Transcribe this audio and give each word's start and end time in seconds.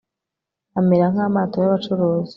amera 0.79 1.05
nk'amato 1.11 1.57
y'abacuruzi 1.59 2.29